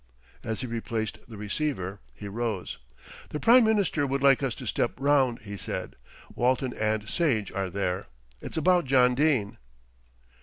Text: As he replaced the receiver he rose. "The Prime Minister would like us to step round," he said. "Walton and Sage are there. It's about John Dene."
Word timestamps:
As 0.43 0.61
he 0.61 0.65
replaced 0.65 1.19
the 1.27 1.37
receiver 1.37 1.99
he 2.15 2.27
rose. 2.27 2.79
"The 3.29 3.39
Prime 3.39 3.63
Minister 3.63 4.07
would 4.07 4.23
like 4.23 4.41
us 4.41 4.55
to 4.55 4.65
step 4.65 4.93
round," 4.97 5.41
he 5.43 5.57
said. 5.57 5.95
"Walton 6.33 6.73
and 6.73 7.07
Sage 7.07 7.51
are 7.51 7.69
there. 7.69 8.07
It's 8.41 8.57
about 8.57 8.85
John 8.85 9.13
Dene." 9.13 9.57